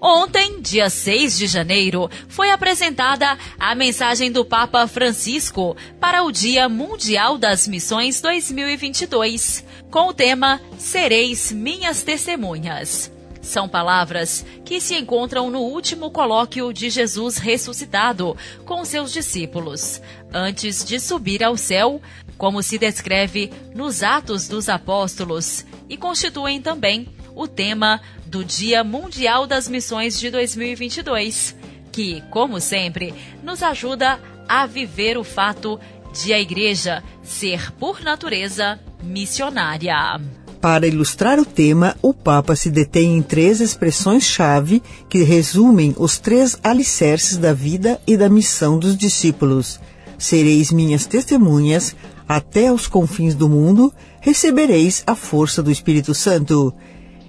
Ontem, 0.02 0.62
dia 0.62 0.90
6 0.90 1.38
de 1.38 1.48
janeiro, 1.48 2.10
foi 2.28 2.52
apresentada 2.52 3.38
a 3.60 3.76
mensagem 3.76 4.32
do 4.32 4.44
Papa 4.44 4.88
Francisco 4.88 5.76
para 6.00 6.24
o 6.24 6.32
Dia 6.32 6.68
Mundial 6.68 7.38
das 7.38 7.68
Missões 7.68 8.20
2022, 8.22 9.64
com 9.90 10.08
o 10.10 10.14
tema 10.14 10.60
Sereis 10.78 11.52
Minhas 11.52 12.02
Testemunhas. 12.02 13.12
São 13.42 13.70
palavras 13.70 14.46
que 14.66 14.82
se 14.82 14.96
encontram 14.96 15.50
no 15.50 15.62
último 15.62 16.12
colóquio 16.12 16.74
de 16.74 16.90
Jesus 16.90 17.38
ressuscitado 17.38 18.36
com 18.66 18.84
seus 18.84 19.12
discípulos, 19.14 20.02
antes 20.34 20.84
de 20.84 21.00
subir 21.00 21.44
ao 21.44 21.56
céu, 21.56 22.02
como 22.38 22.62
se 22.62 22.78
descreve 22.78 23.52
nos 23.74 24.04
Atos 24.04 24.48
dos 24.48 24.68
Apóstolos, 24.70 25.66
e 25.88 25.98
constituem 25.98 26.62
também 26.62 27.08
o 27.36 27.48
tema 27.48 28.02
do 28.26 28.44
Dia 28.44 28.84
Mundial 28.84 29.48
das 29.48 29.68
Missões 29.68 30.20
de 30.20 30.30
2022, 30.30 31.56
que, 31.92 32.22
como 32.30 32.60
sempre, 32.60 33.14
nos 33.42 33.64
ajuda 33.64 34.20
a 34.48 34.66
viver 34.66 35.18
o 35.18 35.24
fato 35.24 35.80
de 36.14 36.34
a 36.34 36.40
Igreja 36.40 37.04
ser, 37.24 37.72
por 37.74 38.02
natureza, 38.02 38.80
missionária. 39.02 40.20
Para 40.62 40.86
ilustrar 40.86 41.40
o 41.40 41.46
tema, 41.46 41.96
o 42.02 42.14
Papa 42.14 42.54
se 42.54 42.70
detém 42.70 43.16
em 43.16 43.22
três 43.22 43.62
expressões-chave 43.62 44.84
que 45.08 45.24
resumem 45.24 45.96
os 45.98 46.18
três 46.18 46.58
alicerces 46.62 47.38
da 47.38 47.54
vida 47.54 48.00
e 48.06 48.18
da 48.18 48.28
missão 48.28 48.78
dos 48.78 48.98
discípulos. 48.98 49.80
Sereis 50.18 50.70
minhas 50.70 51.06
testemunhas, 51.06 51.96
até 52.28 52.68
aos 52.68 52.88
confins 52.88 53.36
do 53.36 53.48
mundo, 53.48 53.94
recebereis 54.20 55.02
a 55.08 55.16
força 55.16 55.64
do 55.64 55.72
Espírito 55.72 56.14
Santo. 56.14 56.74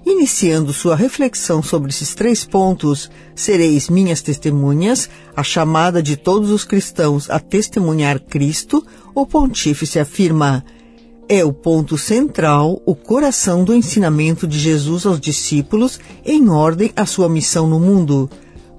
Iniciando 0.05 0.73
sua 0.73 0.97
reflexão 0.97 1.63
sobre 1.63 1.91
esses 1.91 2.17
três 2.17 2.45
pontos, 2.45 3.09
sereis 3.33 3.89
minhas 3.89 4.21
testemunhas, 4.21 5.09
a 5.37 5.45
chamada 5.45 6.03
de 6.03 6.17
todos 6.17 6.51
os 6.51 6.65
cristãos 6.65 7.31
a 7.31 7.39
testemunhar 7.39 8.19
Cristo, 8.19 8.85
o 9.15 9.25
pontífice 9.25 10.01
afirma: 10.01 10.65
é 11.31 11.45
o 11.45 11.53
ponto 11.53 11.97
central, 11.97 12.83
o 12.85 12.93
coração 12.93 13.63
do 13.63 13.73
ensinamento 13.73 14.49
de 14.49 14.59
Jesus 14.59 15.07
aos 15.07 15.21
discípulos 15.21 16.01
em 16.27 16.49
ordem 16.49 16.91
à 16.97 17.07
sua 17.07 17.29
missão 17.29 17.69
no 17.69 17.79
mundo. 17.79 18.29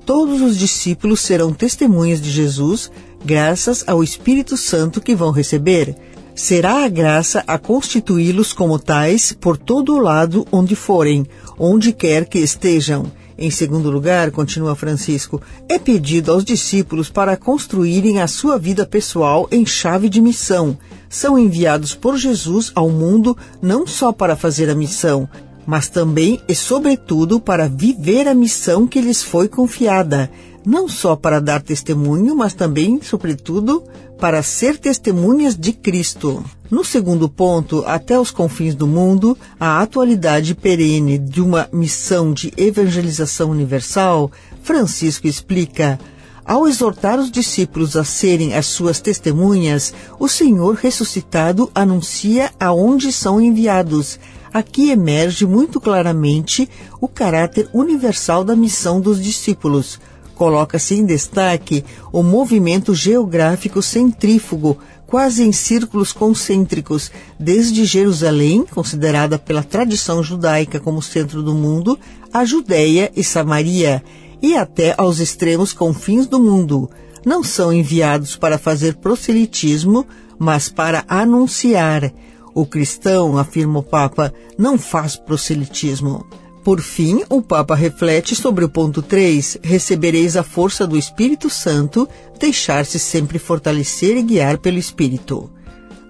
Todos 0.06 0.42
os 0.42 0.60
discípulos 0.60 1.22
serão 1.22 1.54
testemunhas 1.54 2.20
de 2.20 2.30
Jesus, 2.30 2.92
graças 3.24 3.86
ao 3.88 4.04
Espírito 4.04 4.58
Santo 4.58 5.00
que 5.00 5.16
vão 5.16 5.32
receber. 5.32 5.96
Será 6.36 6.84
a 6.84 6.90
graça 6.90 7.42
a 7.48 7.58
constituí-los 7.58 8.52
como 8.52 8.78
tais 8.78 9.32
por 9.32 9.58
todo 9.58 9.96
o 9.96 10.00
lado 10.02 10.46
onde 10.52 10.76
forem, 10.76 11.26
onde 11.58 11.94
quer 11.94 12.26
que 12.26 12.40
estejam. 12.40 13.10
Em 13.38 13.50
segundo 13.50 13.90
lugar, 13.90 14.30
continua 14.30 14.76
Francisco, 14.76 15.42
é 15.70 15.80
pedido 15.80 16.34
aos 16.34 16.44
discípulos 16.44 17.10
para 17.10 17.38
construírem 17.38 18.20
a 18.20 18.28
sua 18.28 18.58
vida 18.58 18.86
pessoal 18.86 19.48
em 19.50 19.66
chave 19.66 20.10
de 20.10 20.20
missão. 20.20 20.78
São 21.12 21.38
enviados 21.38 21.94
por 21.94 22.18
Jesus 22.18 22.72
ao 22.74 22.90
mundo 22.90 23.38
não 23.62 23.86
só 23.86 24.12
para 24.12 24.36
fazer 24.36 24.68
a 24.68 24.76
missão, 24.76 25.30
mas 25.68 25.88
também 25.88 26.42
e 26.48 26.56
sobretudo 26.56 27.40
para 27.40 27.68
viver 27.68 28.28
a 28.28 28.34
missão 28.34 28.88
que 28.88 29.00
lhes 29.00 29.22
foi 29.22 29.48
confiada 29.48 30.32
não 30.66 30.88
só 30.88 31.16
para 31.16 31.40
dar 31.40 31.62
testemunho, 31.62 32.36
mas 32.36 32.54
também, 32.54 33.02
sobretudo, 33.02 33.84
para 34.20 34.44
ser 34.44 34.78
testemunhas 34.78 35.58
de 35.58 35.74
Cristo. 35.74 36.44
No 36.70 36.86
segundo 36.86 37.28
ponto, 37.28 37.84
até 37.86 38.20
os 38.20 38.32
confins 38.32 38.76
do 38.76 38.88
mundo, 38.88 39.38
a 39.60 39.82
atualidade 39.82 40.54
perene 40.54 41.18
de 41.18 41.42
uma 41.42 41.68
missão 41.72 42.32
de 42.32 42.54
evangelização 42.56 43.50
universal, 43.50 44.32
Francisco 44.64 45.28
explica. 45.28 46.00
Ao 46.46 46.68
exortar 46.68 47.20
os 47.20 47.32
discípulos 47.32 47.96
a 47.96 48.04
serem 48.04 48.54
as 48.54 48.66
suas 48.66 49.00
testemunhas, 49.00 49.94
o 50.20 50.28
Senhor 50.28 50.76
ressuscitado 50.76 51.72
anuncia 51.74 52.52
aonde 52.60 53.12
são 53.12 53.40
enviados. 53.40 54.20
Aqui 54.54 54.90
emerge 54.90 55.46
muito 55.46 55.80
claramente 55.80 56.68
o 57.00 57.08
caráter 57.08 57.70
universal 57.74 58.44
da 58.44 58.56
missão 58.56 59.00
dos 59.00 59.22
discípulos 59.22 60.00
coloca-se 60.42 60.96
em 60.96 61.06
destaque 61.06 61.86
o 62.12 62.24
movimento 62.24 62.96
geográfico 62.96 63.80
centrífugo, 63.80 64.76
quase 65.06 65.44
em 65.44 65.52
círculos 65.52 66.12
concêntricos, 66.12 67.12
desde 67.40 67.86
Jerusalém, 67.86 68.66
considerada 68.66 69.38
pela 69.38 69.62
tradição 69.62 70.24
judaica 70.24 70.80
como 70.80 71.00
centro 71.00 71.44
do 71.44 71.54
mundo, 71.54 71.96
a 72.34 72.44
Judéia 72.44 73.12
e 73.16 73.24
Samaria, 73.24 74.04
e 74.42 74.56
até 74.56 74.96
aos 74.98 75.20
extremos 75.20 75.74
confins 75.74 76.28
do 76.28 76.40
mundo. 76.40 76.90
Não 77.26 77.44
são 77.44 77.72
enviados 77.72 78.36
para 78.36 78.58
fazer 78.58 78.96
proselitismo, 78.96 80.06
mas 80.40 80.70
para 80.70 81.04
anunciar. 81.08 82.12
O 82.54 82.66
cristão, 82.66 83.38
afirma 83.38 83.80
o 83.80 83.84
Papa, 83.84 84.34
não 84.58 84.78
faz 84.78 85.16
proselitismo. 85.16 86.26
Por 86.64 86.82
fim, 86.82 87.24
o 87.30 87.42
Papa 87.42 87.76
reflete 87.76 88.36
sobre 88.36 88.66
o 88.66 88.70
ponto 88.70 89.02
3: 89.02 89.60
recebereis 89.64 90.36
a 90.36 90.44
força 90.44 90.86
do 90.86 90.98
Espírito 90.98 91.50
Santo, 91.50 92.08
deixar-se 92.40 93.00
sempre 93.00 93.40
fortalecer 93.40 94.18
e 94.18 94.22
guiar 94.22 94.58
pelo 94.58 94.78
Espírito. 94.78 95.50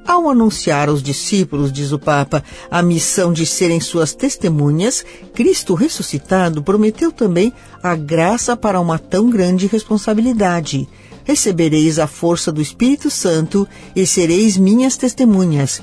Ao 0.06 0.30
anunciar 0.30 0.90
aos 0.90 1.02
discípulos, 1.02 1.72
diz 1.72 1.92
o 1.92 2.00
Papa, 2.00 2.44
a 2.70 2.82
missão 2.82 3.32
de 3.32 3.46
serem 3.46 3.80
suas 3.80 4.14
testemunhas, 4.14 5.06
Cristo 5.34 5.74
ressuscitado 5.74 6.64
prometeu 6.64 7.12
também 7.12 7.54
a 7.82 7.96
graça 7.96 8.58
para 8.58 8.80
uma 8.80 8.98
tão 8.98 9.30
grande 9.30 9.68
responsabilidade. 9.68 10.90
Recebereis 11.24 12.00
a 12.00 12.08
força 12.08 12.52
do 12.52 12.62
Espírito 12.62 13.10
Santo 13.12 13.68
e 13.96 14.06
sereis 14.08 14.58
minhas 14.58 14.98
testemunhas 14.98 15.82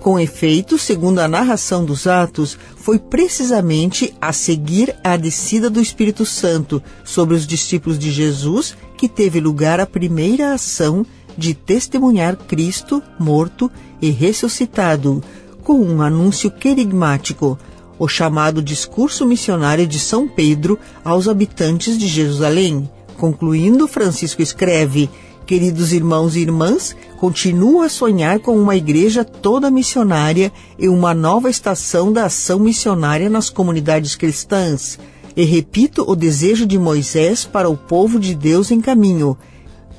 com 0.00 0.18
efeito, 0.18 0.78
segundo 0.78 1.18
a 1.18 1.28
narração 1.28 1.84
dos 1.84 2.06
Atos, 2.06 2.58
foi 2.74 2.98
precisamente 2.98 4.14
a 4.18 4.32
seguir 4.32 4.96
a 5.04 5.14
descida 5.14 5.68
do 5.68 5.78
Espírito 5.78 6.24
Santo 6.24 6.82
sobre 7.04 7.36
os 7.36 7.46
discípulos 7.46 7.98
de 7.98 8.10
Jesus 8.10 8.74
que 8.96 9.08
teve 9.08 9.40
lugar 9.40 9.78
a 9.78 9.86
primeira 9.86 10.54
ação 10.54 11.04
de 11.36 11.54
testemunhar 11.54 12.36
Cristo 12.36 13.02
morto 13.18 13.70
e 14.00 14.10
ressuscitado, 14.10 15.22
com 15.62 15.80
um 15.80 16.02
anúncio 16.02 16.50
querigmático, 16.50 17.58
o 17.98 18.08
chamado 18.08 18.62
discurso 18.62 19.26
missionário 19.26 19.86
de 19.86 19.98
São 19.98 20.26
Pedro 20.26 20.78
aos 21.04 21.28
habitantes 21.28 21.98
de 21.98 22.06
Jerusalém. 22.06 22.88
Concluindo, 23.18 23.86
Francisco 23.86 24.40
escreve: 24.40 25.10
Queridos 25.44 25.92
irmãos 25.92 26.36
e 26.36 26.40
irmãs, 26.40 26.96
continuo 27.18 27.82
a 27.82 27.88
sonhar 27.88 28.38
com 28.38 28.56
uma 28.56 28.76
igreja 28.76 29.24
toda 29.24 29.70
missionária 29.70 30.50
e 30.78 30.88
uma 30.88 31.12
nova 31.12 31.50
estação 31.50 32.12
da 32.12 32.26
ação 32.26 32.58
missionária 32.58 33.28
nas 33.28 33.50
comunidades 33.50 34.16
cristãs. 34.16 34.98
E 35.36 35.44
repito 35.44 36.04
o 36.08 36.16
desejo 36.16 36.64
de 36.64 36.78
Moisés 36.78 37.44
para 37.44 37.68
o 37.68 37.76
povo 37.76 38.18
de 38.18 38.34
Deus 38.34 38.70
em 38.70 38.80
caminho. 38.80 39.36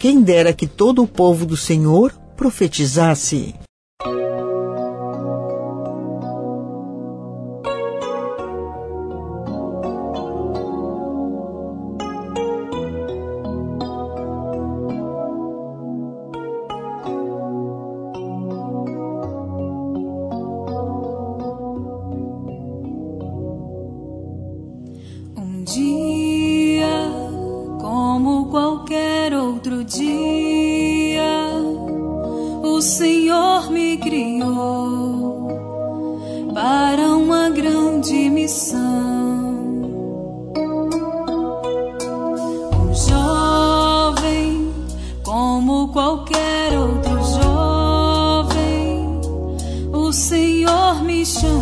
Quem 0.01 0.19
dera 0.23 0.51
que 0.51 0.65
todo 0.65 1.03
o 1.03 1.07
povo 1.07 1.45
do 1.45 1.55
Senhor 1.55 2.11
profetizasse. 2.35 3.53
question 51.33 51.60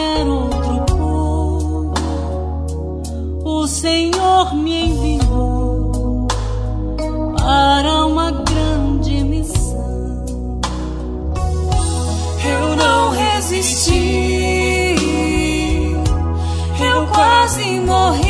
qualquer 0.00 0.26
outro 0.26 0.96
povo, 0.96 1.92
o 3.44 3.66
Senhor 3.66 4.54
me 4.54 4.86
enviou 4.86 6.26
para 7.36 8.06
uma 8.06 8.30
grande 8.30 9.22
missão. 9.24 10.60
Eu 12.44 12.76
não 12.76 13.10
resisti, 13.10 14.94
eu 16.80 17.06
quase 17.08 17.80
morri, 17.80 18.29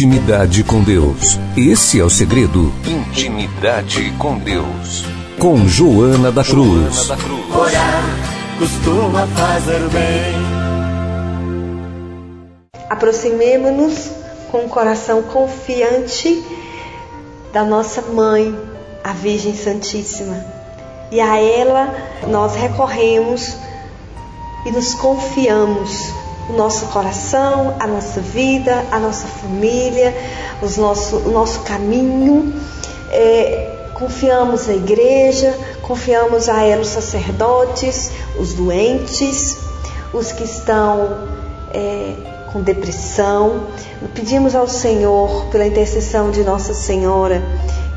Intimidade 0.00 0.64
com 0.64 0.82
Deus. 0.82 1.38
Esse 1.54 2.00
é 2.00 2.02
o 2.02 2.08
segredo. 2.08 2.72
Intimidade 2.86 4.10
com 4.18 4.38
Deus. 4.38 5.04
Com 5.38 5.68
Joana 5.68 6.32
da 6.32 6.42
Cruz. 6.42 6.94
Joana 6.94 7.16
da 7.16 7.16
Cruz. 7.22 7.54
Orar 7.54 8.02
costuma 8.58 9.26
fazer 9.26 9.78
bem. 9.90 10.32
Aproximemo-nos 12.88 14.10
com 14.50 14.64
um 14.64 14.68
coração 14.70 15.22
confiante 15.22 16.42
da 17.52 17.62
nossa 17.62 18.00
mãe, 18.00 18.58
a 19.04 19.12
Virgem 19.12 19.54
Santíssima. 19.54 20.42
E 21.12 21.20
a 21.20 21.36
ela 21.36 21.94
nós 22.26 22.56
recorremos 22.56 23.54
e 24.64 24.70
nos 24.70 24.94
confiamos 24.94 26.10
o 26.50 26.56
nosso 26.56 26.86
coração, 26.86 27.76
a 27.78 27.86
nossa 27.86 28.20
vida, 28.20 28.84
a 28.90 28.98
nossa 28.98 29.26
família, 29.26 30.14
os 30.60 30.76
nosso, 30.76 31.16
o 31.16 31.30
nosso 31.30 31.60
caminho. 31.60 32.52
É, 33.10 33.76
confiamos 33.94 34.68
à 34.68 34.72
igreja, 34.72 35.54
confiamos 35.82 36.48
a 36.48 36.62
ela 36.64 36.82
os 36.82 36.88
sacerdotes, 36.88 38.10
os 38.38 38.54
doentes, 38.54 39.58
os 40.12 40.32
que 40.32 40.44
estão 40.44 41.28
é, 41.72 42.14
com 42.52 42.60
depressão. 42.62 43.68
Pedimos 44.14 44.54
ao 44.54 44.66
Senhor, 44.66 45.46
pela 45.46 45.66
intercessão 45.66 46.30
de 46.30 46.42
Nossa 46.42 46.74
Senhora, 46.74 47.42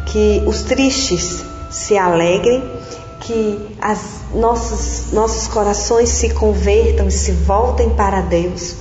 que 0.06 0.44
os 0.46 0.64
tristes 0.64 1.44
se 1.70 1.98
alegrem 1.98 2.73
que 3.24 3.78
as 3.82 4.00
nossos, 4.34 5.12
nossos 5.12 5.48
corações 5.48 6.10
se 6.10 6.30
convertam 6.30 7.08
e 7.08 7.12
se 7.12 7.32
voltem 7.32 7.90
para 7.92 8.22
Deus. 8.22 8.76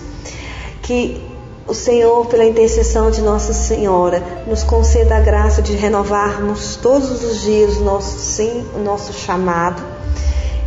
Que 0.82 1.22
o 1.66 1.74
Senhor, 1.74 2.26
pela 2.26 2.44
intercessão 2.44 3.10
de 3.10 3.20
Nossa 3.20 3.52
Senhora, 3.52 4.22
nos 4.46 4.62
conceda 4.62 5.16
a 5.16 5.20
graça 5.20 5.62
de 5.62 5.74
renovarmos 5.74 6.76
todos 6.76 7.22
os 7.22 7.42
dias 7.42 7.76
o 7.76 7.84
nosso 7.84 8.18
sim, 8.18 8.66
o 8.74 8.80
nosso 8.80 9.12
chamado. 9.12 9.82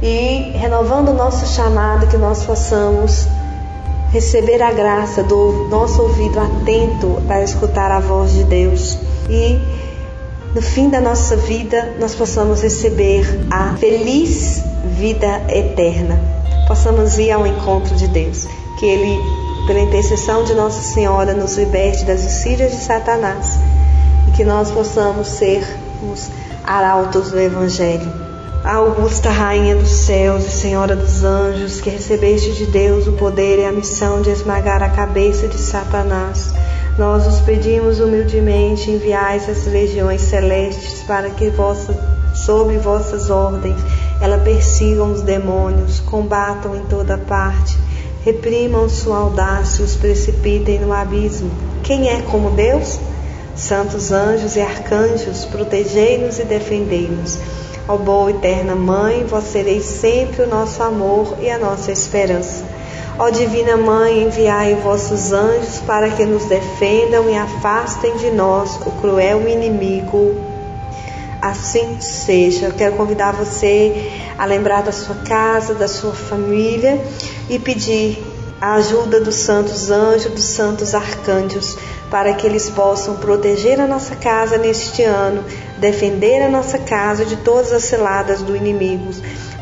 E 0.01 0.51
renovando 0.55 1.09
o 1.09 1.13
nosso 1.13 1.45
chamado, 1.53 2.07
que 2.07 2.17
nós 2.17 2.45
possamos 2.45 3.27
receber 4.11 4.61
a 4.61 4.71
graça 4.71 5.23
do 5.23 5.67
nosso 5.69 6.01
ouvido 6.01 6.39
atento 6.39 7.21
para 7.27 7.43
escutar 7.43 7.91
a 7.91 7.99
voz 7.99 8.31
de 8.31 8.43
Deus. 8.45 8.97
E 9.29 9.59
no 10.55 10.61
fim 10.61 10.89
da 10.89 11.01
nossa 11.01 11.35
vida 11.35 11.95
nós 11.99 12.15
possamos 12.15 12.61
receber 12.61 13.25
a 13.51 13.75
feliz 13.75 14.63
vida 14.85 15.41
eterna. 15.49 16.17
Possamos 16.65 17.17
ir 17.17 17.29
ao 17.29 17.45
encontro 17.45 17.93
de 17.93 18.07
Deus. 18.07 18.47
Que 18.79 18.85
Ele, 18.85 19.19
pela 19.67 19.81
intercessão 19.81 20.45
de 20.45 20.53
Nossa 20.53 20.81
Senhora, 20.81 21.33
nos 21.33 21.57
liberte 21.57 22.05
das 22.05 22.23
insídias 22.23 22.71
de 22.71 22.77
Satanás 22.77 23.59
e 24.29 24.31
que 24.31 24.45
nós 24.45 24.71
possamos 24.71 25.27
ser 25.27 25.61
os 26.01 26.31
arautos 26.63 27.31
do 27.31 27.39
Evangelho. 27.39 28.09
Augusta 28.63 29.29
Rainha 29.29 29.75
dos 29.75 29.91
céus 29.91 30.45
e 30.45 30.51
Senhora 30.51 30.95
dos 30.95 31.21
anjos, 31.25 31.81
que 31.81 31.89
recebeste 31.89 32.53
de 32.53 32.65
Deus 32.67 33.07
o 33.07 33.11
poder 33.11 33.59
e 33.59 33.65
a 33.65 33.73
missão 33.73 34.21
de 34.21 34.29
esmagar 34.29 34.81
a 34.81 34.89
cabeça 34.89 35.49
de 35.49 35.57
Satanás 35.57 36.53
nós 36.97 37.27
os 37.27 37.41
pedimos 37.41 37.99
humildemente, 37.99 38.89
enviais 38.89 39.49
as 39.49 39.65
legiões 39.65 40.21
celestes 40.21 41.03
para 41.03 41.29
que 41.29 41.49
vossa, 41.49 41.93
sob 42.34 42.77
vossas 42.77 43.29
ordens 43.29 43.81
ela 44.21 44.38
persigam 44.38 45.12
os 45.12 45.21
demônios, 45.21 45.99
combatam 45.99 46.75
em 46.75 46.86
toda 46.86 47.17
parte, 47.17 47.77
reprimam 48.23 48.88
sua 48.88 49.17
audácia 49.17 49.84
os 49.84 49.95
precipitem 49.95 50.79
no 50.79 50.93
abismo. 50.93 51.51
Quem 51.84 52.10
é 52.10 52.21
como 52.21 52.51
Deus? 52.51 52.97
Santos 53.55 54.12
anjos 54.12 54.55
e 54.55 54.62
arcanjos, 54.62 55.45
protegei-nos 55.45 56.39
e 56.39 56.43
defendei-nos. 56.43 57.39
Ó 57.87 57.97
boa 57.97 58.31
eterna 58.31 58.73
Mãe, 58.73 59.23
vós 59.25 59.43
sereis 59.43 59.85
sempre 59.85 60.41
o 60.41 60.47
nosso 60.47 60.81
amor 60.81 61.37
e 61.39 61.51
a 61.51 61.59
nossa 61.59 61.91
esperança. 61.91 62.63
Ó 63.19 63.29
Divina 63.29 63.77
Mãe, 63.77 64.23
enviai 64.23 64.73
vossos 64.73 65.31
anjos 65.31 65.81
para 65.85 66.09
que 66.09 66.25
nos 66.25 66.45
defendam 66.45 67.29
e 67.29 67.37
afastem 67.37 68.17
de 68.17 68.31
nós 68.31 68.75
o 68.87 68.91
cruel 68.99 69.47
inimigo. 69.47 70.35
Assim 71.39 72.01
seja. 72.01 72.65
Eu 72.65 72.73
quero 72.73 72.95
convidar 72.95 73.33
você 73.33 74.11
a 74.35 74.45
lembrar 74.45 74.81
da 74.81 74.91
sua 74.91 75.17
casa, 75.17 75.75
da 75.75 75.87
sua 75.87 76.13
família 76.13 76.99
e 77.47 77.59
pedir 77.59 78.17
a 78.59 78.73
ajuda 78.75 79.21
dos 79.21 79.35
santos 79.35 79.91
anjos, 79.91 80.31
dos 80.31 80.43
santos 80.43 80.95
arcanjos, 80.95 81.77
para 82.09 82.33
que 82.33 82.47
eles 82.47 82.67
possam 82.67 83.17
proteger 83.17 83.79
a 83.79 83.85
nossa 83.85 84.15
casa 84.15 84.57
neste 84.57 85.03
ano, 85.03 85.43
defender 85.77 86.41
a 86.41 86.49
nossa 86.49 86.79
casa 86.79 87.25
de 87.25 87.38
todas 87.38 87.71
as 87.71 87.83
ciladas 87.83 88.41
do 88.41 88.55
inimigo, 88.55 89.11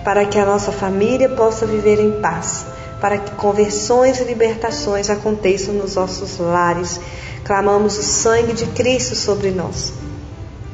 para 0.04 0.26
que 0.26 0.38
a 0.38 0.46
nossa 0.46 0.72
família 0.72 1.30
possa 1.30 1.66
viver 1.66 2.00
em 2.00 2.22
paz 2.22 2.66
para 3.04 3.18
que 3.18 3.32
conversões 3.32 4.22
e 4.22 4.24
libertações 4.24 5.10
aconteçam 5.10 5.74
nos 5.74 5.96
nossos 5.96 6.38
lares. 6.38 7.02
Clamamos 7.44 7.98
o 7.98 8.02
sangue 8.02 8.54
de 8.54 8.66
Cristo 8.68 9.14
sobre 9.14 9.52
nós. 9.52 9.92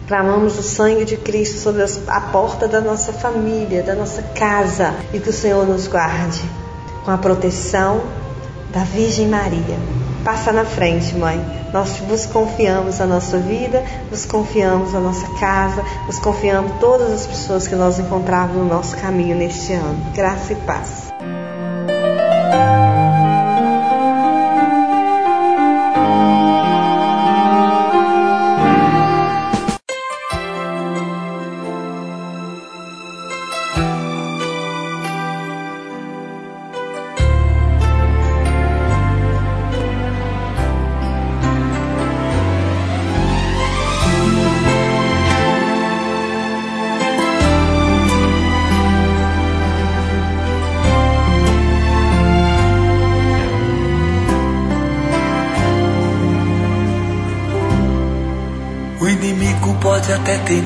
Clamamos 0.07 0.59
o 0.59 0.61
sangue 0.61 1.05
de 1.05 1.17
Cristo 1.17 1.57
sobre 1.57 1.83
a 2.07 2.21
porta 2.21 2.67
da 2.67 2.79
nossa 2.79 3.11
família, 3.11 3.81
da 3.81 3.95
nossa 3.95 4.21
casa 4.21 4.93
e 5.11 5.19
que 5.19 5.31
o 5.31 5.33
Senhor 5.33 5.65
nos 5.65 5.87
guarde 5.87 6.43
com 7.03 7.09
a 7.09 7.17
proteção 7.17 8.03
da 8.71 8.83
Virgem 8.83 9.27
Maria. 9.27 9.98
Passa 10.23 10.51
na 10.51 10.65
frente, 10.65 11.15
mãe. 11.15 11.39
Nós 11.71 11.97
vos 11.99 12.25
confiamos 12.25 12.99
a 12.99 13.05
nossa 13.05 13.37
vida, 13.37 13.83
vos 14.09 14.25
confiamos 14.25 14.93
a 14.93 14.99
nossa 14.99 15.27
casa, 15.39 15.83
vos 16.05 16.19
confiamos 16.19 16.73
todas 16.79 17.11
as 17.11 17.27
pessoas 17.27 17.67
que 17.67 17.75
nós 17.75 17.99
encontramos 17.99 18.55
no 18.55 18.65
nosso 18.65 18.97
caminho 18.97 19.35
neste 19.35 19.73
ano. 19.73 19.97
Graça 20.13 20.53
e 20.53 20.55
paz. 20.57 21.18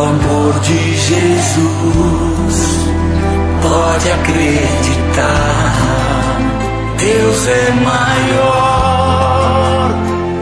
no 0.00 0.06
amor 0.06 0.58
de 0.60 0.96
Jesus. 0.96 2.56
Pode 3.60 4.10
acreditar, 4.12 5.74
Deus 6.96 7.46
é 7.48 7.70
maior. 7.72 9.10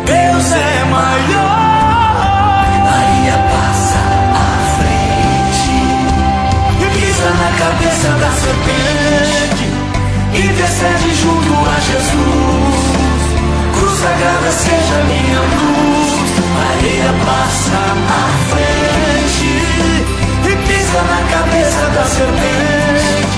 Deus 0.04 0.52
é 0.52 0.84
maior. 0.84 1.58
Maria 2.84 3.36
passa 3.52 4.02
à 4.34 4.50
frente 4.76 5.76
e 6.80 6.86
pisa 6.94 7.28
na 7.30 7.50
cabeça 7.58 8.08
da 8.22 8.30
serpente. 8.42 9.66
Intercede 10.34 11.08
junto 11.20 11.52
a 11.52 11.76
Jesus. 11.80 12.82
Cruz 13.74 13.96
sagrada 13.98 14.50
seja 14.52 14.98
minha 15.04 15.40
luz. 15.40 16.18
Maria 16.54 17.10
passa 17.26 17.78
à 18.08 18.22
frente 18.50 18.77
na 20.96 21.20
cabeça 21.30 21.86
da 21.94 22.04
serpente. 22.04 23.28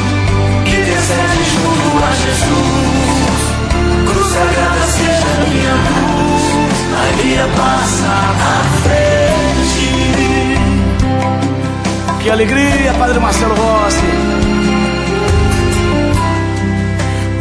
Intercede 0.67 1.43
junto 1.51 2.05
a 2.05 2.11
Jesus. 2.13 3.41
Cruz 4.07 4.29
sagrada 4.29 4.85
seja 4.87 5.31
minha 5.49 5.75
luz. 5.75 6.45
Maria 6.93 7.45
passa 7.57 8.07
à 8.07 8.63
frente. 8.83 9.89
Que 12.23 12.31
alegria, 12.31 12.95
Padre 12.99 13.19
Marcelo 13.19 13.55
Rossi. 13.55 14.41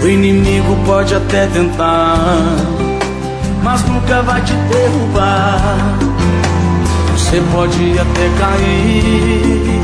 O 0.02 0.08
inimigo 0.08 0.78
pode 0.86 1.14
até 1.14 1.46
tentar, 1.48 2.18
mas 3.62 3.84
nunca 3.84 4.22
vai 4.22 4.42
te 4.42 4.54
derrubar. 4.54 6.00
Você 7.12 7.42
pode 7.52 8.00
até 8.00 8.30
cair, 8.40 9.84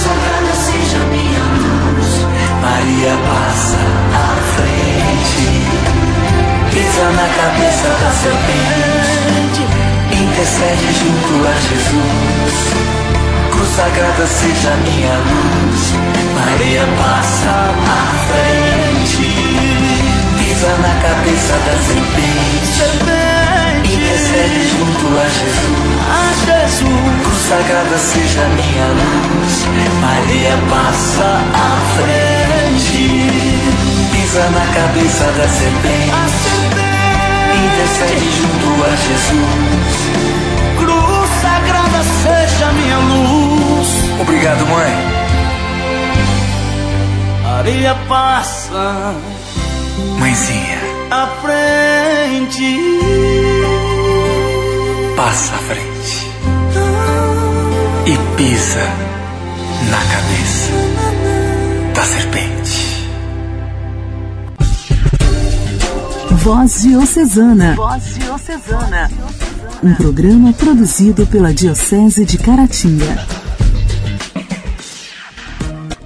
Cruz 0.00 0.12
sagrada 0.12 0.54
seja 0.54 0.98
minha 1.10 1.44
luz. 1.60 2.08
Maria 2.62 3.12
passa 3.28 3.82
à 4.14 4.32
frente, 4.56 5.44
pisa 6.70 7.06
na 7.10 7.28
cabeça 7.28 7.88
da 8.00 8.10
serpente, 8.10 9.62
intercede 10.10 10.88
junto 11.00 11.32
a 11.46 11.52
Jesus. 11.68 12.56
Cruz 13.50 13.68
sagrada 13.76 14.26
seja 14.26 14.72
minha 14.84 15.16
luz. 15.18 15.82
Maria 16.34 16.84
passa 16.96 17.52
à 17.84 18.00
frente, 18.30 19.24
pisa 20.38 20.70
na 20.78 20.92
cabeça 21.02 21.54
da 21.66 21.76
serpente, 21.82 23.29
intercede 24.30 24.68
junto 24.68 25.06
a 25.18 25.28
Jesus. 25.28 25.90
A 26.08 26.32
Jesus. 26.46 26.86
Cruz 27.22 27.38
sagrada 27.48 27.98
seja 27.98 28.44
minha 28.48 28.86
luz. 28.86 29.66
Maria 30.00 30.56
passa 30.70 31.40
à 31.52 31.80
frente, 31.96 33.02
pisa 34.12 34.48
na 34.50 34.66
cabeça 34.72 35.24
da 35.32 35.48
serpente, 35.48 36.50
intercede 37.64 38.30
junto 38.38 38.84
a 38.84 38.90
Jesus. 38.96 39.98
Cruz 40.78 41.30
sagrada 41.42 42.04
seja 42.22 42.72
minha 42.72 42.98
luz. 42.98 43.88
Obrigado, 44.20 44.66
mãe. 44.66 45.20
Maria 47.42 47.94
passa, 48.08 49.14
Mãezinha, 50.18 50.78
à 51.10 51.26
frente, 51.42 52.78
passa 55.22 55.54
à 55.54 55.58
frente 55.58 56.26
e 58.06 58.36
pisa 58.38 58.80
na 59.90 59.98
cabeça 60.14 60.72
da 61.94 62.04
serpente. 62.04 63.06
Voz 66.42 66.80
Diocesana. 66.80 67.74
Voz 67.74 68.14
Diocesana. 68.14 69.10
Um 69.82 69.94
programa 69.94 70.54
produzido 70.54 71.26
pela 71.26 71.52
Diocese 71.52 72.24
de 72.24 72.38
Caratinga. 72.38 73.39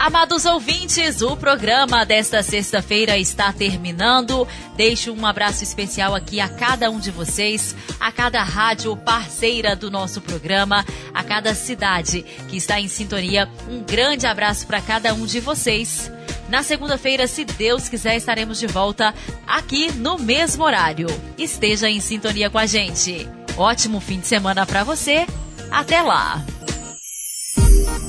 Amados 0.05 0.45
ouvintes, 0.45 1.23
o 1.23 1.35
programa 1.35 2.05
desta 2.05 2.43
sexta-feira 2.43 3.17
está 3.17 3.51
terminando. 3.55 4.47
Deixo 4.77 5.15
um 5.15 5.25
abraço 5.25 5.65
especial 5.65 6.15
aqui 6.15 6.41
a 6.41 6.49
cada 6.49 6.91
um 6.91 7.01
de 7.01 7.11
vocês, 7.11 7.75
a 7.99 8.13
cada 8.13 8.43
rádio 8.43 8.95
parceira 8.99 9.75
do 9.75 9.91
nosso 9.91 10.21
programa, 10.21 10.85
a 11.15 11.25
cada 11.25 11.55
cidade 11.55 12.23
que 12.51 12.59
está 12.59 12.79
em 12.79 12.87
sintonia. 12.87 13.49
Um 13.67 13.83
grande 13.83 14.27
abraço 14.27 14.67
para 14.67 14.79
cada 14.83 15.15
um 15.15 15.25
de 15.25 15.41
vocês. 15.41 16.13
Na 16.51 16.63
segunda-feira, 16.63 17.27
se 17.27 17.43
Deus 17.47 17.89
quiser, 17.89 18.19
estaremos 18.19 18.59
de 18.59 18.67
volta 18.67 19.15
aqui 19.47 19.91
no 19.91 20.19
mesmo 20.19 20.65
horário. 20.65 21.07
Esteja 21.39 21.89
em 21.89 21.99
sintonia 21.99 22.51
com 22.51 22.59
a 22.59 22.67
gente. 22.67 23.27
Ótimo 23.57 24.01
fim 24.01 24.21
de 24.21 24.27
semana 24.27 24.67
para 24.67 24.85
você. 24.85 25.27
Até 25.71 26.03
lá. 26.03 26.45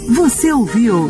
Você 0.09 0.51
ouviu 0.51 1.09